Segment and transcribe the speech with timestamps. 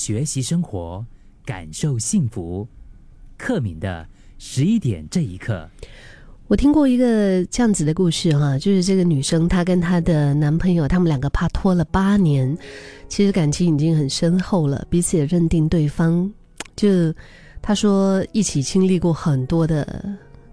[0.00, 1.04] 学习生活，
[1.44, 2.66] 感受幸福。
[3.36, 4.06] 克敏的
[4.38, 5.68] 十一点这一刻，
[6.48, 12.56] 我听过一个这样子的故事哈，就是这个女生她跟她的男朋友，他们两个怕拖了八年，
[13.10, 16.32] 其实感情已经很深厚了，彼此也认定对方。
[16.74, 17.12] 就
[17.60, 20.02] 她说一起经历过很多的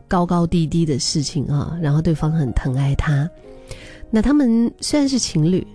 [0.09, 3.29] 高高低低的事情啊，然后对方很疼爱她。
[4.11, 5.65] 那他们虽然是情侣，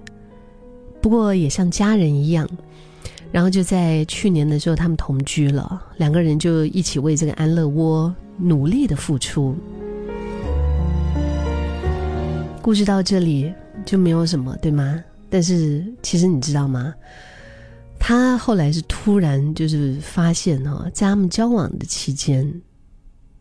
[1.00, 2.46] 不过也像家人一样。
[3.32, 9.56] 然后就在去年的时候，他们同居了，两个人就一起为这个安乐窝努力的付出。
[12.60, 13.50] 故事到这里
[13.86, 15.02] 就没有什么，对吗？
[15.30, 16.94] 但是其实你知道吗？
[17.98, 22.60] 他后来是突然就是发现哈，在他们交往的期间，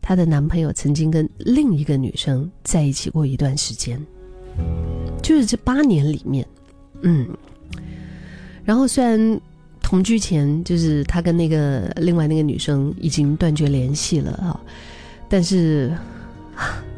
[0.00, 4.00] 她的男朋友曾经跟另一个女生在一起过一段时间，
[5.22, 6.48] 就是这八年里面，
[7.02, 7.28] 嗯，
[8.64, 9.38] 然后虽然。
[9.92, 14.58] 同居前，就是他跟那个另外那个女生已经断绝联系了啊，
[15.28, 15.92] 但是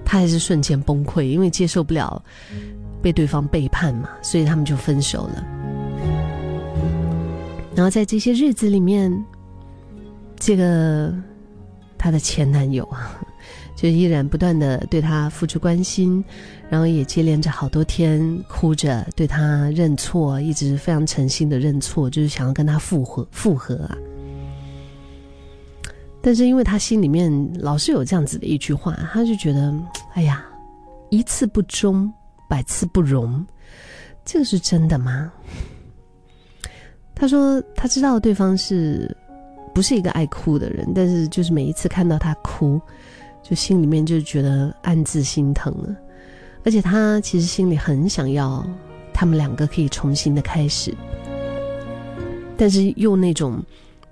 [0.05, 2.23] 他还是瞬间崩溃，因为接受不了
[3.03, 5.45] 被对方背叛嘛，所以他们就分手了。
[7.75, 9.13] 然后在这些日子里面，
[10.39, 11.13] 这个
[11.99, 13.21] 他的前男友啊。
[13.77, 16.25] 就依然不断的对他付出关心，
[16.71, 23.97] 然后也接连着好多天哭着对他认错，一直非常诚心的认错，就是想要跟他复合复合啊。
[26.23, 29.75] 但是因为他心里面老是有这样子的一句话，他就觉得，
[30.15, 30.45] 哎呀，
[31.11, 32.11] 一次不忠，
[32.49, 33.45] 百次不容，
[34.25, 35.31] 这个是真的吗？
[37.15, 39.15] 他说他知道对方是
[39.75, 42.81] 不是一个爱哭的人，但是就是每一次看到他哭。
[43.45, 45.95] 就心里面就觉得暗自心疼了，
[46.65, 48.67] 而且他其实心里很想要
[49.13, 50.95] 他们两个可以重新的开始，
[52.57, 53.63] 但是又那种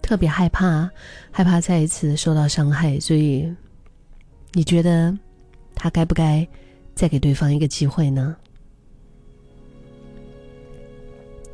[0.02, 0.90] 特别害怕，
[1.30, 3.50] 害怕再一次受到伤害，所以
[4.52, 5.16] 你觉得
[5.74, 6.46] 他该不该
[6.94, 8.36] 再给对方一个机会呢？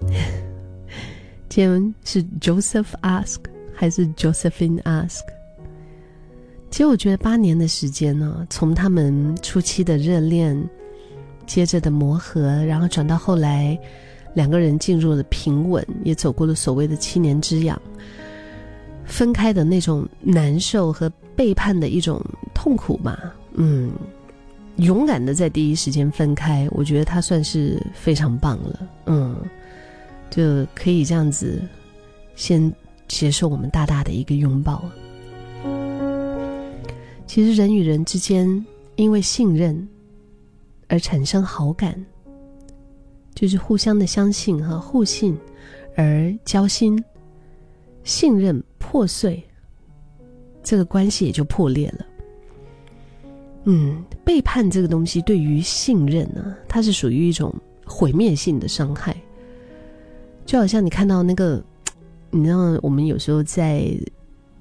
[1.49, 3.39] 今天是 Joseph ask
[3.73, 5.21] 还是 Josephine ask？
[6.71, 10.57] 其实我觉得八年的时间呢，从他们初期的热恋，
[11.47, 13.77] 接着的磨合，然后转到后来，
[14.35, 17.81] 两个人进入了平稳，也走过了所谓的七年之痒。
[19.05, 22.23] 分开的那种难受和背叛的一种
[22.55, 23.91] 痛苦吧，嗯，
[24.77, 29.35] 勇敢的在第一时间分开，我觉得他算是非常棒了，嗯，
[30.29, 31.61] 就可以这样子，
[32.37, 32.71] 先
[33.09, 34.85] 接受我们大大的一个拥抱。
[37.39, 38.67] 其实人与人之间
[38.97, 39.89] 因为信任
[40.89, 42.05] 而产生好感，
[43.33, 45.39] 就是互相的相信和互信
[45.95, 47.01] 而交心，
[48.03, 49.41] 信任破碎，
[50.65, 52.07] 这个关系也就破裂了。
[53.67, 57.55] 嗯，背叛这个东西对于信任呢，它是属于一种
[57.87, 59.17] 毁灭性的伤害，
[60.45, 61.63] 就好像你看到那个，
[62.33, 63.97] 你知道我们有时候在。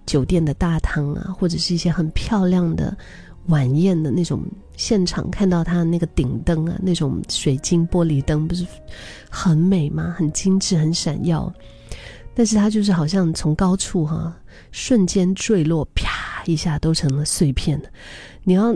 [0.07, 2.97] 酒店的大堂啊，或者是一些很漂亮的
[3.47, 4.41] 晚宴的那种
[4.77, 8.65] 现场，看到它那个顶灯啊，那种水晶玻璃灯，不是
[9.29, 10.15] 很美吗？
[10.17, 11.53] 很精致，很闪耀。
[12.33, 14.35] 但是它就是好像从高处哈，
[14.71, 17.79] 瞬间坠落，啪一下都成了碎片
[18.43, 18.73] 你要，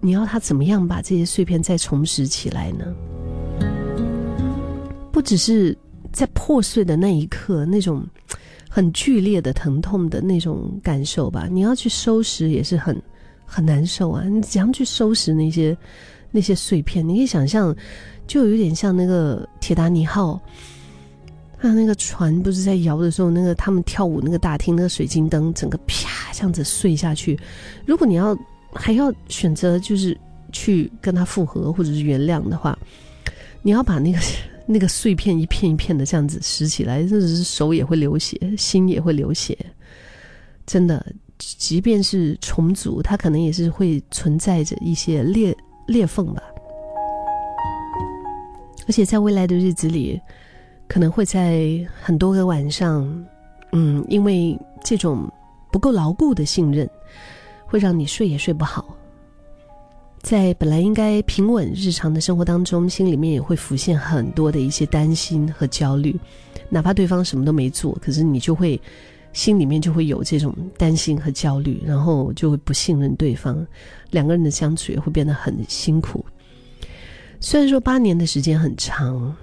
[0.00, 2.84] 你要它怎么样把这些碎片再重拾起来呢？
[5.12, 5.76] 不只是
[6.12, 8.04] 在破碎的那一刻，那种。
[8.74, 13.00] 很剧烈的疼痛的那种感受吧，你要去收拾也是很
[13.46, 14.24] 很难受啊！
[14.24, 15.78] 你怎样去收拾那些
[16.32, 17.08] 那些碎片？
[17.08, 17.72] 你可以想象，
[18.26, 20.40] 就有点像那个铁达尼号，
[21.60, 27.38] 它那个船不是在摇的时候，那个他们跳舞那个大厅那个水晶灯，整个啪这样子碎下去。
[27.86, 28.36] 如果你要
[28.72, 30.18] 还要选择就是
[30.50, 32.76] 去跟他复合或者是原谅的话，
[33.62, 34.18] 你要把那个。
[34.66, 39.56] 那个碎片一片一片的这样子拾起来，甚至是手也会流血，心也会流血。
[40.66, 41.04] 真的，
[41.36, 45.54] 即便是重组，它可能也是会存在着一些裂
[45.86, 46.42] 裂缝吧。
[48.86, 50.20] 而且在未来的日子里，
[50.88, 53.26] 可能会在很多个晚上，
[53.72, 55.30] 嗯，因为这种
[55.70, 56.88] 不够牢固的信任，
[57.66, 58.96] 会让你睡也睡不好。
[60.24, 66.18] 在本来应该平稳日常的生活当中，心里面也会浮现很多的一些担心和焦虑，
[66.70, 68.80] 哪怕对方什么都没做，可是你就会
[69.34, 73.64] 心里面就会有这种担心和焦虑，然后就会不信任对方，
[74.10, 76.24] 两个人的相处也会变得很辛苦。
[77.38, 79.36] 虽然说八年的时间很长，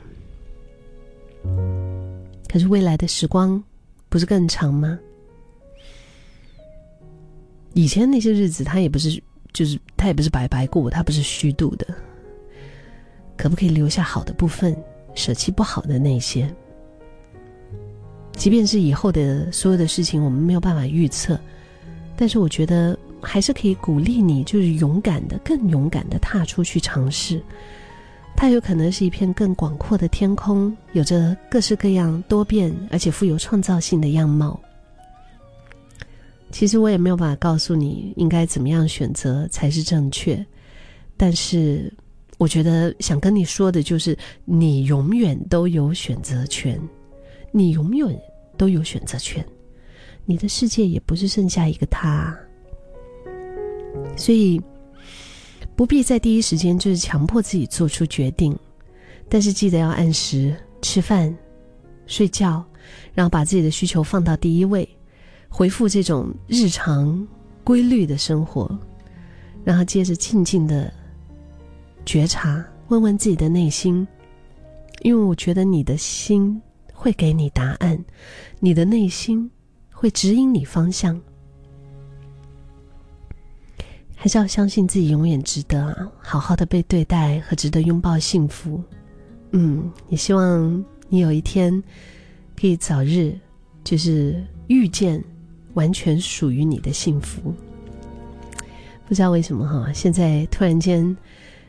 [2.52, 3.64] 可是未来的时光
[4.10, 4.98] 不是更长吗？
[7.74, 9.22] 以前那些日子，他也不是，
[9.54, 11.88] 就是他也不是白白过，他不是虚度的。
[13.38, 14.76] 可不可以留下好的部分，
[15.16, 16.48] 舍弃不好的那些？
[18.34, 21.40] 即便是以后的所有的事情，我们没有办法预测，
[22.16, 27.42] 但是我觉得还是可以鼓励你，就是勇敢的、更勇敢的踏出去尝试。
[28.36, 34.60] 它有可能是一片更广阔的天空，有着各式各样多变而且富有创造性的样貌。
[36.52, 40.46] 其实我也没有办法告诉你应该怎么样选择才是正确，
[41.16, 41.92] 但是
[42.38, 46.80] 我觉得想跟你说的就是，你永远都有选择权，
[47.52, 48.20] 你永远
[48.58, 49.46] 都有选择权，
[50.26, 52.38] 你的世界也不是剩下一个他，
[54.18, 54.62] 所以
[55.76, 58.58] 不必在第一时间就是强迫自己做出决定，
[59.30, 61.36] 但是记得要按时吃饭、
[62.08, 62.64] 睡觉，
[63.14, 64.88] 然后把自己的需求放到第一位。
[65.54, 67.28] 回复这种日常
[67.64, 68.80] 规律的生活，
[69.66, 70.92] 然后接着静静的
[72.06, 74.08] 觉察，问问自己的内心，
[75.02, 76.60] 因为我觉得你的心
[76.94, 78.04] 会给你答案，
[78.60, 79.52] 你的内心
[79.92, 81.22] 会指引你方向，
[84.16, 88.82] 还是要相信自己永远值得好好的被对待和值得拥抱幸福。
[89.52, 91.72] 嗯，也希望你有一天
[92.60, 93.38] 可以早日
[93.84, 95.22] 就是遇见。
[95.74, 97.54] 完全属于你的幸福。
[99.08, 101.16] 不知道为什么哈，现在突然间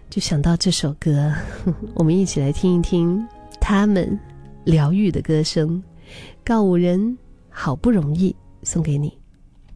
[0.09, 1.33] 就想到这首歌，
[1.95, 3.27] 我们一起来听一听
[3.61, 4.19] 他们
[4.65, 5.83] 疗愈的歌声。
[6.45, 7.17] 告五人
[7.49, 9.22] 好不容易送给你。